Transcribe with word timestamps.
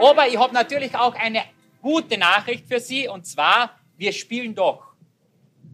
Aber 0.00 0.26
ich 0.26 0.38
habe 0.38 0.54
natürlich 0.54 0.94
auch 0.96 1.14
eine 1.14 1.42
gute 1.82 2.16
Nachricht 2.16 2.66
für 2.66 2.80
Sie 2.80 3.06
und 3.06 3.26
zwar, 3.26 3.78
wir 3.98 4.12
spielen 4.12 4.54
doch. 4.54 4.94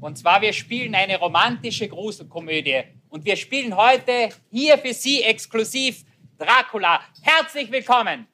Und 0.00 0.16
zwar, 0.16 0.40
wir 0.40 0.52
spielen 0.54 0.94
eine 0.94 1.18
romantische 1.18 1.88
Gruselkomödie. 1.88 2.84
Und 3.10 3.24
wir 3.26 3.36
spielen 3.36 3.76
heute 3.76 4.30
hier 4.50 4.78
für 4.78 4.94
Sie 4.94 5.22
exklusiv 5.22 6.04
Dracula. 6.38 7.00
Herzlich 7.22 7.70
willkommen! 7.70 8.26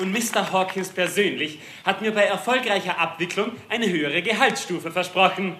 Und 0.00 0.12
Mr. 0.12 0.52
Hawkins 0.52 0.88
persönlich 0.88 1.58
hat 1.84 2.00
mir 2.00 2.12
bei 2.12 2.24
erfolgreicher 2.24 2.98
Abwicklung 2.98 3.52
eine 3.68 3.88
höhere 3.88 4.22
Gehaltsstufe 4.22 4.90
versprochen. 4.90 5.56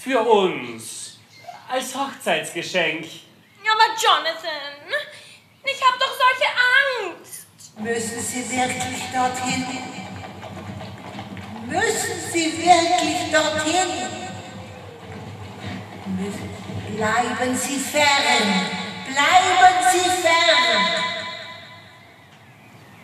Für 0.00 0.20
uns. 0.20 1.20
Als 1.68 1.94
Hochzeitsgeschenk. 1.94 3.06
Aber 3.72 3.88
Jonathan, 3.96 4.84
ich 5.64 5.80
hab 5.82 5.98
doch 5.98 6.14
solche 6.22 6.50
Angst. 7.14 7.46
Müssen 7.78 8.20
Sie 8.20 8.50
wirklich 8.50 9.02
dorthin? 9.14 9.66
Müssen 11.66 12.20
Sie 12.30 12.58
wirklich 12.58 13.32
dorthin? 13.32 13.88
Bleiben 16.96 17.56
Sie 17.56 17.78
fern! 17.78 18.68
Bleiben 19.06 19.78
Sie 19.90 20.10
fern! 20.20 21.02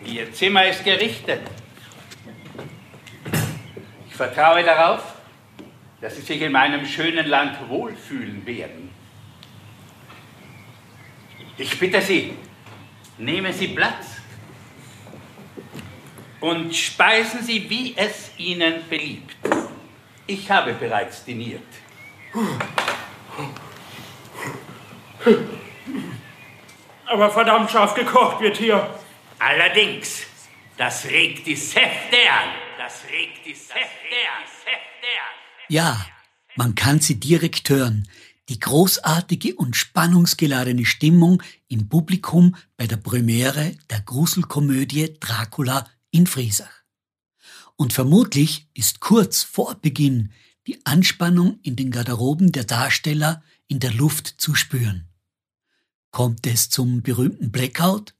Ihr 0.05 0.31
Zimmer 0.33 0.67
ist 0.67 0.83
gerichtet. 0.83 1.41
Ich 4.07 4.15
vertraue 4.15 4.63
darauf, 4.63 5.01
dass 5.99 6.15
Sie 6.15 6.21
sich 6.21 6.41
in 6.41 6.51
meinem 6.51 6.85
schönen 6.85 7.25
Land 7.25 7.57
wohlfühlen 7.69 8.45
werden. 8.45 8.98
Ich 11.57 11.79
bitte 11.79 12.01
Sie, 12.01 12.33
nehmen 13.17 13.53
Sie 13.53 13.69
Platz 13.69 14.05
und 16.39 16.75
speisen 16.75 17.43
Sie, 17.43 17.69
wie 17.69 17.95
es 17.97 18.31
Ihnen 18.37 18.87
beliebt. 18.89 19.35
Ich 20.27 20.49
habe 20.49 20.73
bereits 20.73 21.25
diniert. 21.25 21.63
Aber 27.05 27.31
verdammt 27.31 27.71
scharf 27.71 27.95
gekocht 27.95 28.39
wird 28.39 28.57
hier. 28.57 28.99
Allerdings, 29.39 30.27
das 30.77 31.05
regt 31.05 31.47
die 31.47 31.55
Säfte 31.55 32.17
an. 32.31 32.49
Das 32.77 33.03
regt 33.11 33.45
die 33.45 33.55
Säfte 33.55 33.79
an. 33.79 34.45
Säfte 34.45 35.07
an. 35.17 35.65
Ja, 35.67 36.05
man 36.55 36.75
kann 36.75 36.99
sie 36.99 37.19
direkt 37.19 37.69
hören. 37.69 38.07
Die 38.49 38.59
großartige 38.59 39.55
und 39.55 39.75
spannungsgeladene 39.75 40.83
Stimmung 40.83 41.43
im 41.67 41.87
Publikum 41.87 42.55
bei 42.77 42.87
der 42.87 42.97
Premiere 42.97 43.77
der 43.91 44.01
Gruselkomödie 44.01 45.17
Dracula 45.19 45.87
in 46.09 46.25
Friesach. 46.25 46.83
Und 47.75 47.93
vermutlich 47.93 48.67
ist 48.73 49.01
kurz 49.01 49.43
vor 49.43 49.75
Beginn 49.75 50.31
die 50.65 50.83
Anspannung 50.83 51.59
in 51.61 51.75
den 51.75 51.91
Garderoben 51.91 52.51
der 52.51 52.63
Darsteller 52.63 53.43
in 53.67 53.79
der 53.79 53.93
Luft 53.93 54.41
zu 54.41 54.55
spüren. 54.55 55.07
Kommt 56.09 56.47
es 56.47 56.69
zum 56.69 57.03
berühmten 57.03 57.51
Blackout? 57.51 58.15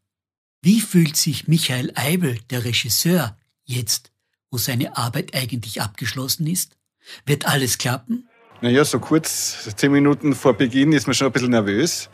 Wie 0.61 0.79
fühlt 0.79 1.17
sich 1.17 1.47
Michael 1.47 1.91
Eibel, 1.96 2.40
der 2.51 2.66
Regisseur, 2.66 3.35
jetzt, 3.63 4.11
wo 4.51 4.59
seine 4.59 4.96
Arbeit 4.96 5.34
eigentlich 5.34 5.81
abgeschlossen 5.81 6.46
ist? 6.46 6.78
Wird 7.25 7.47
alles 7.47 7.79
klappen? 7.79 8.28
Naja, 8.62 8.84
so 8.84 9.00
kurz, 9.00 9.74
zehn 9.78 9.90
Minuten 9.90 10.36
vor 10.36 10.53
Beginn 10.53 10.92
ist 10.92 11.08
man 11.08 11.14
schon 11.14 11.28
ein 11.28 11.31
bisschen 11.31 11.52
nervös. 11.52 12.09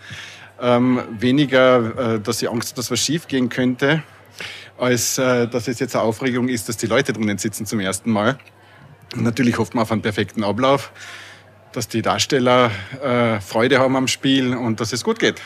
Ähm, 0.61 1.01
weniger, 1.19 2.13
äh, 2.15 2.19
dass 2.19 2.39
ich 2.39 2.49
Angst, 2.49 2.77
dass 2.77 2.91
was 2.91 2.99
schief 2.99 3.27
gehen 3.27 3.49
könnte, 3.49 4.03
als 4.77 5.17
äh, 5.17 5.47
dass 5.47 5.67
es 5.67 5.79
jetzt 5.79 5.95
eine 5.95 6.03
Aufregung 6.03 6.47
ist, 6.47 6.69
dass 6.69 6.77
die 6.77 6.85
Leute 6.85 7.13
drinnen 7.13 7.39
sitzen 7.39 7.65
zum 7.65 7.79
ersten 7.79 8.11
Mal. 8.11 8.37
Und 9.15 9.23
natürlich 9.23 9.57
hofft 9.57 9.73
man 9.73 9.81
auf 9.81 9.91
einen 9.91 10.03
perfekten 10.03 10.43
Ablauf, 10.43 10.91
dass 11.71 11.87
die 11.87 12.03
Darsteller 12.03 12.69
äh, 13.01 13.41
Freude 13.41 13.79
haben 13.79 13.95
am 13.95 14.07
Spiel 14.07 14.55
und 14.55 14.79
dass 14.79 14.93
es 14.93 15.03
gut 15.03 15.17
geht. 15.17 15.41